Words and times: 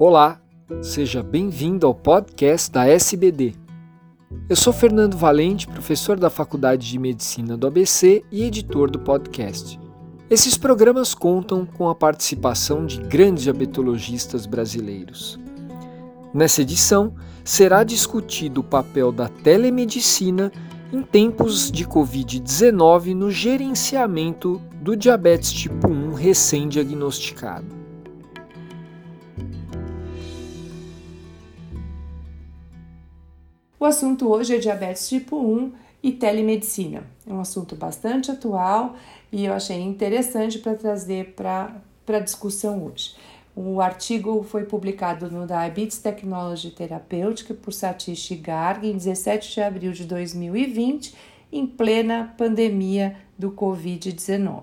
Olá, 0.00 0.40
seja 0.80 1.24
bem-vindo 1.24 1.84
ao 1.84 1.92
podcast 1.92 2.70
da 2.70 2.86
SBD. 2.86 3.54
Eu 4.48 4.54
sou 4.54 4.72
Fernando 4.72 5.16
Valente, 5.16 5.66
professor 5.66 6.16
da 6.16 6.30
Faculdade 6.30 6.88
de 6.88 6.96
Medicina 7.00 7.56
do 7.56 7.66
ABC 7.66 8.22
e 8.30 8.44
editor 8.44 8.92
do 8.92 9.00
podcast. 9.00 9.76
Esses 10.30 10.56
programas 10.56 11.14
contam 11.14 11.66
com 11.66 11.88
a 11.88 11.96
participação 11.96 12.86
de 12.86 13.00
grandes 13.00 13.42
diabetologistas 13.42 14.46
brasileiros. 14.46 15.36
Nessa 16.32 16.62
edição, 16.62 17.12
será 17.42 17.82
discutido 17.82 18.60
o 18.60 18.64
papel 18.64 19.10
da 19.10 19.26
telemedicina 19.28 20.52
em 20.92 21.02
tempos 21.02 21.72
de 21.72 21.84
Covid-19 21.84 23.16
no 23.16 23.32
gerenciamento 23.32 24.62
do 24.80 24.96
diabetes 24.96 25.52
tipo 25.52 25.88
1 25.88 26.12
recém-diagnosticado. 26.12 27.77
O 33.80 33.84
assunto 33.84 34.28
hoje 34.28 34.56
é 34.56 34.58
diabetes 34.58 35.08
tipo 35.08 35.36
1 35.36 35.72
e 36.02 36.10
telemedicina. 36.10 37.04
É 37.24 37.32
um 37.32 37.40
assunto 37.40 37.76
bastante 37.76 38.28
atual 38.28 38.96
e 39.30 39.44
eu 39.44 39.52
achei 39.52 39.80
interessante 39.80 40.58
para 40.58 40.74
trazer 40.74 41.34
para 41.36 41.80
a 42.08 42.18
discussão 42.18 42.84
hoje. 42.84 43.14
O 43.54 43.80
artigo 43.80 44.42
foi 44.42 44.64
publicado 44.64 45.30
no 45.30 45.46
Diabetes 45.46 45.98
Technology 45.98 46.70
Therapeutic 46.70 47.54
por 47.54 47.72
Satish 47.72 48.32
Garg 48.40 48.84
em 48.84 48.96
17 48.96 49.54
de 49.54 49.60
abril 49.60 49.92
de 49.92 50.04
2020, 50.04 51.14
em 51.52 51.66
plena 51.66 52.34
pandemia 52.36 53.16
do 53.38 53.52
Covid-19. 53.52 54.62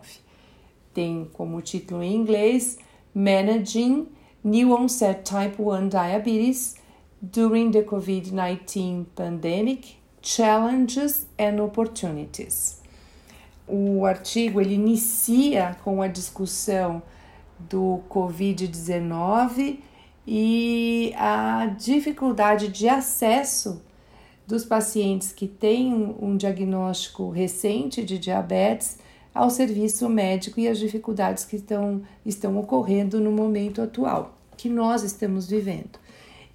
Tem 0.94 1.30
como 1.34 1.62
título 1.62 2.04
em 2.04 2.16
inglês 2.16 2.78
Managing 3.14 4.08
New 4.44 4.72
Onset 4.72 5.23
Type 5.23 5.62
1 5.62 5.88
Diabetes 5.88 6.76
During 7.31 7.72
the 7.72 7.81
COVID-19 7.81 9.06
Pandemic 9.16 9.98
Challenges 10.22 11.26
and 11.40 11.59
Opportunities. 11.59 12.82
O 13.67 14.06
artigo 14.06 14.62
ele 14.62 14.76
inicia 14.76 15.76
com 15.84 16.04
a 16.04 16.08
discussão 16.08 17.02
do 17.58 18.02
Covid-19 18.09 19.80
e 20.28 21.14
a 21.17 21.66
dificuldade 21.66 22.67
de 22.67 22.88
acesso 22.88 23.82
dos 24.45 24.64
pacientes 24.64 25.32
que 25.32 25.48
têm 25.48 26.16
um 26.20 26.38
diagnóstico 26.38 27.32
recente 27.32 28.04
de 28.04 28.20
diabetes 28.20 29.00
ao 29.34 29.50
serviço 29.50 30.08
médico 30.08 30.60
e 30.60 30.67
as 30.67 30.78
dificuldades 30.78 31.44
que 31.44 31.56
estão, 31.56 32.04
estão 32.23 32.56
ocorrendo 32.60 33.20
no 33.20 33.32
momento 33.32 33.82
atual, 33.82 34.38
que 34.56 34.70
nós 34.70 35.02
estamos 35.02 35.48
vivendo. 35.48 36.05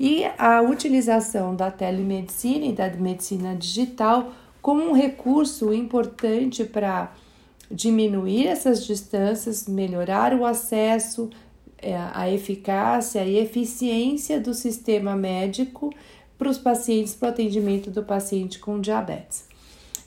E 0.03 0.25
a 0.39 0.62
utilização 0.62 1.55
da 1.55 1.70
telemedicina 1.70 2.65
e 2.65 2.73
da 2.73 2.89
medicina 2.89 3.55
digital 3.55 4.33
como 4.62 4.83
um 4.83 4.95
recurso 4.95 5.75
importante 5.75 6.65
para 6.65 7.12
diminuir 7.70 8.47
essas 8.47 8.87
distâncias, 8.87 9.69
melhorar 9.69 10.33
o 10.33 10.47
acesso, 10.47 11.28
é, 11.77 11.95
a 12.15 12.31
eficácia 12.31 13.23
e 13.27 13.37
eficiência 13.37 14.41
do 14.41 14.55
sistema 14.55 15.15
médico 15.15 15.93
para 16.39 16.48
os 16.48 16.56
pacientes, 16.56 17.15
para 17.15 17.28
o 17.28 17.33
atendimento 17.33 17.91
do 17.91 18.03
paciente 18.03 18.59
com 18.59 18.81
diabetes. 18.81 19.45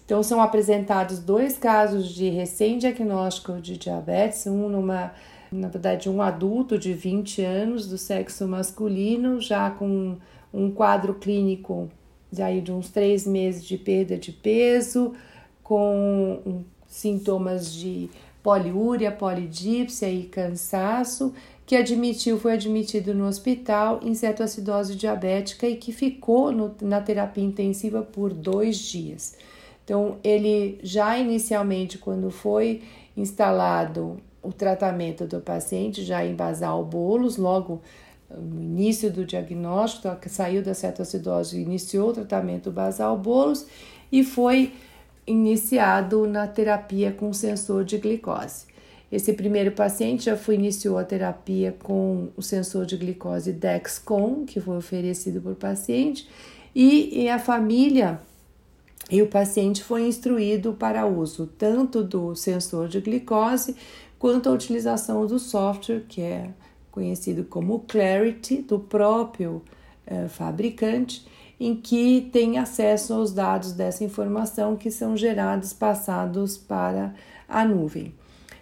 Então, 0.05 0.23
são 0.23 0.41
apresentados 0.41 1.19
dois 1.19 1.55
casos 1.55 2.09
de 2.09 2.29
recém-diagnóstico 2.29 3.61
de 3.61 3.77
diabetes, 3.77 4.47
um 4.47 4.67
numa, 4.67 5.13
na 5.53 5.67
verdade, 5.67 6.09
um 6.09 6.21
adulto 6.21 6.77
de 6.77 6.93
20 6.93 7.41
anos 7.41 7.87
do 7.87 7.97
sexo 7.97 8.47
masculino, 8.47 9.39
já 9.39 9.69
com 9.69 10.17
um 10.53 10.71
quadro 10.71 11.13
clínico 11.15 11.89
de, 12.31 12.61
de 12.61 12.71
uns 12.71 12.89
três 12.89 13.27
meses 13.27 13.63
de 13.63 13.77
perda 13.77 14.17
de 14.17 14.31
peso, 14.31 15.13
com 15.63 16.63
sintomas 16.87 17.73
de 17.73 18.09
poliúria, 18.41 19.11
polidípsia 19.11 20.09
e 20.09 20.23
cansaço, 20.23 21.33
que 21.65 21.75
admitiu, 21.75 22.37
foi 22.37 22.53
admitido 22.53 23.13
no 23.13 23.25
hospital 23.25 24.01
em 24.03 24.13
cetoacidose 24.13 24.95
diabética 24.95 25.67
e 25.67 25.77
que 25.77 25.93
ficou 25.93 26.51
no, 26.51 26.75
na 26.81 26.99
terapia 26.99 27.43
intensiva 27.43 28.01
por 28.01 28.33
dois 28.33 28.77
dias. 28.77 29.37
Então, 29.83 30.17
ele 30.23 30.79
já 30.83 31.17
inicialmente, 31.17 31.97
quando 31.97 32.29
foi 32.29 32.81
instalado 33.15 34.17
o 34.43 34.51
tratamento 34.51 35.25
do 35.25 35.39
paciente, 35.39 36.03
já 36.03 36.23
em 36.25 36.35
basal 36.35 36.83
bolos, 36.83 37.37
logo 37.37 37.81
no 38.29 38.61
início 38.61 39.11
do 39.11 39.25
diagnóstico, 39.25 40.09
saiu 40.27 40.61
da 40.61 40.73
cetoacidose, 40.73 41.61
iniciou 41.61 42.09
o 42.09 42.13
tratamento 42.13 42.71
basal 42.71 43.17
bolos 43.17 43.65
e 44.11 44.23
foi 44.23 44.73
iniciado 45.25 46.27
na 46.27 46.47
terapia 46.47 47.11
com 47.11 47.31
sensor 47.31 47.85
de 47.85 47.97
glicose. 47.97 48.65
Esse 49.11 49.31
primeiro 49.33 49.71
paciente 49.71 50.25
já 50.25 50.35
foi 50.35 50.55
iniciou 50.55 50.97
a 50.97 51.03
terapia 51.03 51.75
com 51.83 52.29
o 52.35 52.41
sensor 52.41 52.85
de 52.85 52.97
glicose 52.97 53.53
Dexcom, 53.53 54.43
que 54.45 54.59
foi 54.59 54.77
oferecido 54.77 55.39
por 55.39 55.55
paciente, 55.55 56.27
e, 56.75 57.23
e 57.23 57.29
a 57.29 57.37
família 57.37 58.19
e 59.11 59.21
o 59.21 59.27
paciente 59.27 59.83
foi 59.83 60.07
instruído 60.07 60.73
para 60.73 61.05
uso 61.05 61.45
tanto 61.45 62.03
do 62.03 62.35
sensor 62.35 62.87
de 62.87 62.99
glicose 63.01 63.75
quanto 64.23 64.47
a 64.47 64.53
utilização 64.53 65.25
do 65.25 65.37
software 65.37 66.05
que 66.07 66.21
é 66.21 66.49
conhecido 66.89 67.43
como 67.43 67.79
Clarity 67.79 68.61
do 68.61 68.79
próprio 68.79 69.61
eh, 70.07 70.29
fabricante 70.29 71.27
em 71.59 71.75
que 71.75 72.29
tem 72.31 72.57
acesso 72.57 73.13
aos 73.13 73.33
dados 73.33 73.73
dessa 73.73 74.01
informação 74.01 74.77
que 74.77 74.89
são 74.89 75.17
gerados, 75.17 75.73
passados 75.73 76.57
para 76.57 77.13
a 77.49 77.65
nuvem. 77.65 78.13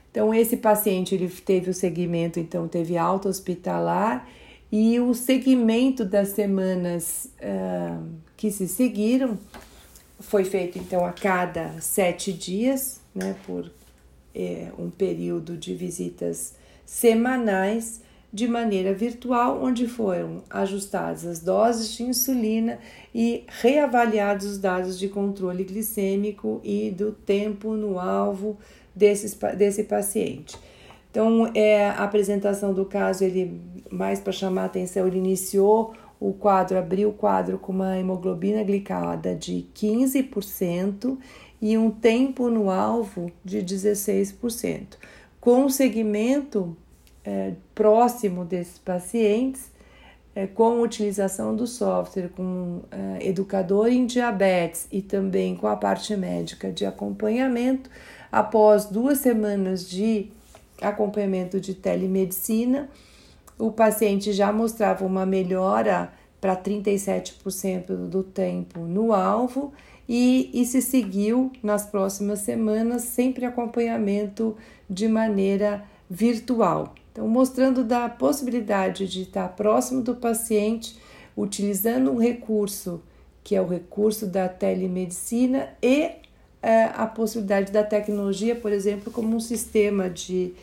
Então, 0.10 0.34
esse 0.34 0.58
paciente 0.58 1.14
ele 1.14 1.30
teve 1.30 1.70
o 1.70 1.76
segmento, 1.76 2.40
então, 2.40 2.68
teve 2.68 2.98
alta 2.98 3.30
hospitalar 3.30 4.28
e 4.72 5.00
o 5.00 5.14
segmento 5.14 6.04
das 6.04 6.30
semanas 6.30 7.30
uh, 7.38 8.04
que 8.36 8.50
se 8.50 8.68
seguiram 8.68 9.38
foi 10.20 10.44
feito, 10.44 10.80
então, 10.80 11.06
a 11.06 11.12
cada 11.12 11.80
sete 11.80 12.34
dias, 12.34 13.00
né, 13.14 13.36
por 13.46 13.70
é, 14.34 14.72
um 14.78 14.90
período 14.90 15.58
de 15.58 15.74
visitas 15.74 16.54
semanais 16.86 18.02
de 18.34 18.48
maneira 18.48 18.94
virtual, 18.94 19.62
onde 19.62 19.88
foram 19.88 20.42
ajustadas 20.50 21.26
as 21.26 21.40
doses 21.40 21.92
de 21.94 22.04
insulina 22.04 22.80
e 23.14 23.44
reavaliados 23.48 24.46
os 24.46 24.58
dados 24.58 24.98
de 24.98 25.10
controle 25.10 25.66
glicêmico 25.66 26.62
e 26.64 26.92
do 26.92 27.12
tempo 27.12 27.74
no 27.74 28.00
alvo 28.00 28.58
desse 28.96 29.38
desse 29.56 29.84
paciente. 29.84 30.58
Então, 31.10 31.52
é, 31.54 31.90
a 31.90 32.06
apresentação 32.06 32.74
do 32.74 32.86
caso, 32.86 33.26
ele 33.26 33.60
mais 33.92 34.22
para 34.22 34.32
chamar 34.32 34.64
a 34.64 34.66
atenção, 34.66 35.06
ele 35.06 35.18
iniciou 35.18 35.94
o 36.18 36.32
quadro, 36.32 36.78
abriu 36.78 37.10
o 37.10 37.14
quadro 37.14 37.58
com 37.58 37.74
uma 37.74 37.98
hemoglobina 37.98 38.64
glicada 38.64 39.36
de 39.36 39.66
15% 39.76 41.18
e 41.62 41.78
um 41.78 41.92
tempo 41.92 42.50
no 42.50 42.70
alvo 42.70 43.32
de 43.46 43.60
16%. 43.60 44.98
Com 45.40 45.66
o 45.66 45.70
segmento 45.70 46.76
é, 47.24 47.54
próximo 47.76 48.44
desses 48.44 48.80
pacientes, 48.80 49.70
é, 50.34 50.48
com 50.48 50.82
utilização 50.82 51.56
do 51.56 51.68
software, 51.68 52.30
com 52.30 52.82
é, 52.90 53.28
educador 53.28 53.88
em 53.88 54.06
diabetes 54.06 54.88
e 54.92 55.02
também 55.02 55.56
com 55.56 55.68
a 55.68 55.76
parte 55.76 56.16
médica 56.16 56.72
de 56.72 56.86
acompanhamento, 56.86 57.90
após 58.32 58.86
duas 58.86 59.20
semanas 59.20 59.88
de 59.88 60.32
acompanhamento 60.82 61.60
de 61.60 61.76
telemedicina, 61.76 62.90
o 63.60 63.72
paciente 63.72 64.34
já 64.34 64.52
mostrava 64.52 65.06
uma 65.06 65.26
melhora 65.26 66.12
para 66.40 66.56
37% 66.56 68.08
do 68.08 68.24
tempo 68.24 68.80
no 68.80 69.14
alvo 69.14 69.72
e, 70.14 70.50
e 70.54 70.66
se 70.66 70.82
seguiu 70.82 71.54
nas 71.64 71.86
próximas 71.86 72.40
semanas, 72.40 73.04
sempre 73.04 73.46
acompanhamento 73.46 74.58
de 74.90 75.08
maneira 75.08 75.86
virtual. 76.10 76.94
Então, 77.14 77.26
mostrando 77.30 77.82
da 77.82 78.10
possibilidade 78.10 79.08
de 79.08 79.22
estar 79.22 79.48
próximo 79.56 80.02
do 80.02 80.14
paciente, 80.14 80.98
utilizando 81.36 82.12
um 82.12 82.18
recurso 82.18 83.02
que 83.42 83.56
é 83.56 83.62
o 83.62 83.66
recurso 83.66 84.28
da 84.28 84.50
telemedicina 84.50 85.70
e 85.82 86.12
é, 86.62 86.84
a 86.94 87.08
possibilidade 87.08 87.72
da 87.72 87.82
tecnologia, 87.82 88.54
por 88.54 88.74
exemplo, 88.74 89.14
como 89.14 89.34
um 89.34 89.40
sistema 89.40 90.10
de 90.10 90.54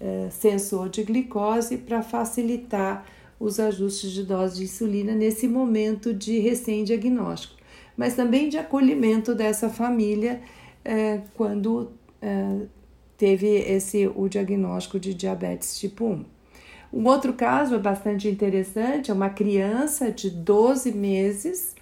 é, 0.00 0.30
sensor 0.32 0.88
de 0.88 1.04
glicose 1.04 1.78
para 1.78 2.02
facilitar 2.02 3.06
os 3.38 3.60
ajustes 3.60 4.10
de 4.10 4.24
dose 4.24 4.56
de 4.56 4.64
insulina 4.64 5.14
nesse 5.14 5.46
momento 5.46 6.12
de 6.12 6.40
recém-diagnóstico, 6.40 7.55
mas 7.96 8.14
também 8.14 8.48
de 8.48 8.58
acolhimento 8.58 9.34
dessa 9.34 9.68
família 9.68 10.40
é, 10.84 11.20
quando 11.34 11.92
é, 12.20 12.66
teve 13.16 13.46
esse 13.46 14.06
o 14.14 14.28
diagnóstico 14.28 15.00
de 15.00 15.14
diabetes 15.14 15.78
tipo 15.78 16.04
1. 16.04 16.24
Um 16.92 17.06
outro 17.06 17.32
caso 17.32 17.74
é 17.74 17.78
bastante 17.78 18.28
interessante, 18.28 19.10
é 19.10 19.14
uma 19.14 19.28
criança 19.28 20.10
de 20.10 20.30
12 20.30 20.92
meses 20.92 21.74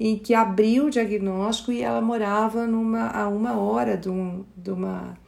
em 0.00 0.16
que 0.16 0.34
abriu 0.34 0.86
o 0.86 0.90
diagnóstico 0.90 1.72
e 1.72 1.82
ela 1.82 2.00
morava 2.00 2.66
numa, 2.66 3.08
a 3.08 3.28
uma 3.28 3.58
hora 3.58 3.96
de, 3.96 4.08
um, 4.08 4.44
de, 4.56 4.70
uma, 4.70 5.18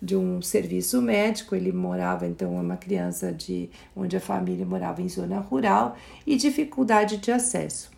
de 0.00 0.16
um 0.16 0.42
serviço 0.42 1.00
médico. 1.00 1.54
Ele 1.54 1.72
morava, 1.72 2.26
então, 2.26 2.54
uma 2.54 2.76
criança 2.76 3.32
de 3.32 3.70
onde 3.96 4.16
a 4.16 4.20
família 4.20 4.66
morava 4.66 5.00
em 5.00 5.08
zona 5.08 5.38
rural 5.38 5.96
e 6.26 6.36
dificuldade 6.36 7.16
de 7.18 7.30
acesso. 7.30 7.90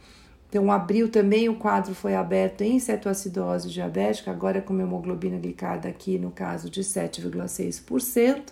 Então, 0.51 0.71
abril 0.71 1.09
também 1.09 1.49
o 1.49 1.55
quadro 1.55 1.95
foi 1.95 2.17
aberto 2.17 2.63
em 2.63 2.81
cetoacidose 2.81 3.71
diabética, 3.71 4.33
agora 4.33 4.61
com 4.61 4.79
hemoglobina 4.79 5.39
glicada 5.39 5.89
aqui 5.89 6.19
no 6.19 6.33
caso 6.33 6.69
de 6.69 6.81
7,6%, 6.81 8.43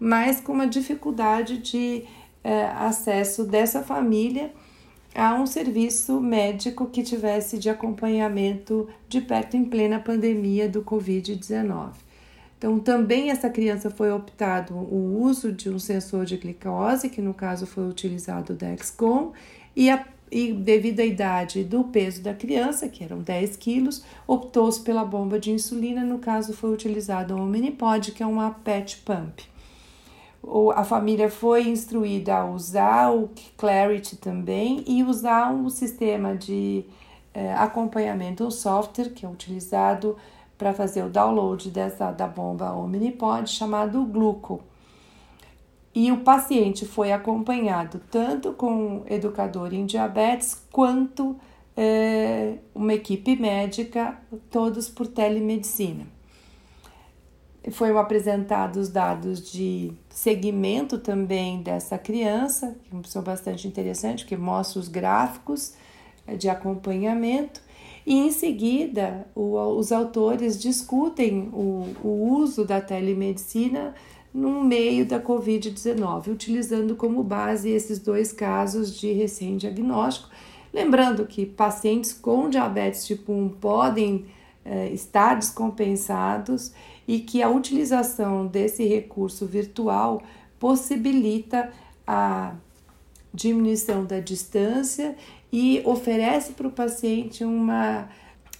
mas 0.00 0.40
com 0.40 0.52
uma 0.52 0.66
dificuldade 0.66 1.58
de 1.58 2.04
é, 2.42 2.64
acesso 2.68 3.44
dessa 3.44 3.82
família 3.82 4.50
a 5.14 5.34
um 5.34 5.46
serviço 5.46 6.18
médico 6.18 6.86
que 6.86 7.02
tivesse 7.02 7.58
de 7.58 7.68
acompanhamento 7.68 8.88
de 9.06 9.20
perto 9.20 9.54
em 9.54 9.66
plena 9.66 10.00
pandemia 10.00 10.66
do 10.66 10.82
Covid-19. 10.82 11.92
Então, 12.56 12.80
também 12.80 13.30
essa 13.30 13.50
criança 13.50 13.90
foi 13.90 14.10
optado 14.10 14.74
o 14.74 15.20
uso 15.20 15.52
de 15.52 15.68
um 15.68 15.78
sensor 15.78 16.24
de 16.24 16.38
glicose, 16.38 17.10
que 17.10 17.20
no 17.20 17.34
caso 17.34 17.66
foi 17.66 17.86
utilizado 17.86 18.54
o 18.54 18.56
Dexcom, 18.56 19.32
e, 19.76 19.90
a, 19.90 20.04
e 20.30 20.52
devido 20.52 21.00
à 21.00 21.04
idade 21.04 21.64
do 21.64 21.84
peso 21.84 22.22
da 22.22 22.34
criança, 22.34 22.88
que 22.88 23.04
eram 23.04 23.18
10 23.18 23.56
quilos, 23.56 24.04
optou-se 24.26 24.80
pela 24.80 25.04
bomba 25.04 25.38
de 25.38 25.50
insulina, 25.50 26.02
no 26.02 26.18
caso 26.18 26.52
foi 26.52 26.72
utilizado 26.72 27.34
o 27.34 27.40
Omnipod, 27.40 28.12
que 28.12 28.22
é 28.22 28.26
uma 28.26 28.50
PET 28.50 28.98
pump 29.04 29.54
a 30.74 30.84
família 30.84 31.30
foi 31.30 31.68
instruída 31.68 32.36
a 32.36 32.44
usar 32.44 33.10
o 33.10 33.30
Clarity 33.56 34.16
também 34.16 34.84
e 34.86 35.02
usar 35.02 35.50
um 35.50 35.70
sistema 35.70 36.36
de 36.36 36.84
é, 37.32 37.54
acompanhamento, 37.54 38.46
o 38.46 38.50
software 38.50 39.10
que 39.10 39.24
é 39.24 39.28
utilizado 39.28 40.16
para 40.58 40.72
fazer 40.72 41.02
o 41.02 41.08
download 41.08 41.70
dessa 41.70 42.12
da 42.12 42.26
bomba 42.26 42.72
Omnipod 42.72 43.50
chamado 43.50 44.04
Gluco. 44.04 44.60
E 45.94 46.10
o 46.10 46.18
paciente 46.18 46.84
foi 46.84 47.12
acompanhado 47.12 48.00
tanto 48.10 48.52
com 48.52 49.04
educador 49.06 49.72
em 49.72 49.86
diabetes 49.86 50.60
quanto 50.72 51.36
é, 51.76 52.54
uma 52.74 52.94
equipe 52.94 53.36
médica, 53.36 54.18
todos 54.50 54.88
por 54.88 55.06
telemedicina. 55.06 56.06
Foram 57.70 57.98
apresentados 57.98 58.88
os 58.88 58.88
dados 58.90 59.50
de 59.50 59.92
segmento 60.10 60.98
também 60.98 61.62
dessa 61.62 61.96
criança, 61.96 62.76
que 63.02 63.08
são 63.08 63.22
bastante 63.22 63.66
interessantes, 63.66 64.24
que 64.24 64.36
mostram 64.36 64.82
os 64.82 64.88
gráficos 64.88 65.74
eh, 66.26 66.36
de 66.36 66.48
acompanhamento, 66.48 67.62
e 68.04 68.18
em 68.18 68.30
seguida 68.30 69.26
o, 69.34 69.56
os 69.78 69.92
autores 69.92 70.60
discutem 70.60 71.48
o, 71.54 71.86
o 72.02 72.34
uso 72.34 72.66
da 72.66 72.82
telemedicina 72.82 73.94
no 74.34 74.64
meio 74.64 75.06
da 75.06 75.20
Covid-19, 75.20 76.26
utilizando 76.26 76.96
como 76.96 77.22
base 77.22 77.70
esses 77.70 78.00
dois 78.00 78.32
casos 78.32 78.98
de 78.98 79.12
recém-diagnóstico. 79.12 80.28
Lembrando 80.72 81.24
que 81.24 81.46
pacientes 81.46 82.12
com 82.12 82.50
diabetes 82.50 83.06
tipo 83.06 83.32
1 83.32 83.50
podem 83.60 84.26
eh, 84.64 84.90
estar 84.92 85.36
descompensados 85.36 86.72
e 87.06 87.20
que 87.20 87.44
a 87.44 87.48
utilização 87.48 88.44
desse 88.44 88.84
recurso 88.84 89.46
virtual 89.46 90.20
possibilita 90.58 91.70
a 92.04 92.54
diminuição 93.32 94.04
da 94.04 94.18
distância 94.18 95.16
e 95.52 95.80
oferece 95.84 96.54
para 96.54 96.66
o 96.66 96.72
paciente 96.72 97.44
uma, 97.44 98.08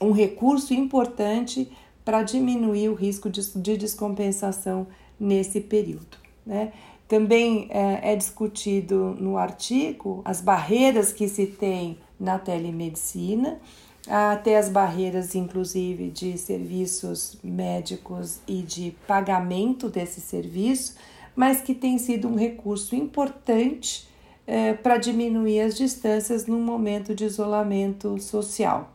um 0.00 0.12
recurso 0.12 0.72
importante 0.72 1.68
para 2.04 2.22
diminuir 2.22 2.90
o 2.90 2.94
risco 2.94 3.28
de, 3.28 3.40
de 3.58 3.76
descompensação 3.76 4.86
nesse 5.18 5.60
período. 5.60 6.16
Né? 6.44 6.72
Também 7.08 7.68
é, 7.70 8.12
é 8.12 8.16
discutido 8.16 9.16
no 9.18 9.36
artigo 9.36 10.22
as 10.24 10.40
barreiras 10.40 11.12
que 11.12 11.28
se 11.28 11.46
tem 11.46 11.98
na 12.18 12.38
telemedicina 12.38 13.58
até 14.06 14.58
as 14.58 14.68
barreiras, 14.68 15.34
inclusive, 15.34 16.10
de 16.10 16.36
serviços 16.36 17.38
médicos 17.42 18.38
e 18.46 18.60
de 18.62 18.94
pagamento 19.06 19.88
desse 19.88 20.20
serviço, 20.20 20.96
mas 21.34 21.60
que 21.60 21.74
tem 21.74 21.98
sido 21.98 22.28
um 22.28 22.36
recurso 22.36 22.94
importante 22.94 24.06
eh, 24.46 24.74
para 24.74 24.98
diminuir 24.98 25.60
as 25.60 25.76
distâncias 25.76 26.46
num 26.46 26.60
momento 26.60 27.14
de 27.14 27.24
isolamento 27.24 28.20
social. 28.20 28.92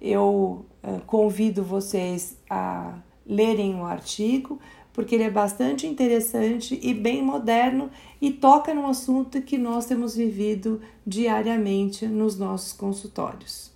Eu 0.00 0.64
eh, 0.82 1.00
convido 1.06 1.62
vocês 1.62 2.36
a 2.48 2.98
lerem 3.24 3.76
o 3.76 3.84
artigo, 3.84 4.58
porque 4.92 5.14
ele 5.14 5.24
é 5.24 5.30
bastante 5.30 5.86
interessante 5.86 6.78
e 6.82 6.92
bem 6.92 7.22
moderno 7.22 7.90
e 8.20 8.30
toca 8.30 8.74
num 8.74 8.86
assunto 8.86 9.40
que 9.42 9.56
nós 9.56 9.86
temos 9.86 10.14
vivido 10.14 10.80
diariamente 11.06 12.06
nos 12.06 12.38
nossos 12.38 12.72
consultórios. 12.72 13.70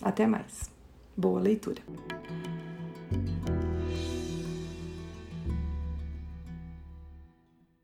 Até 0.00 0.26
mais. 0.26 0.70
Boa 1.16 1.40
leitura. 1.40 1.82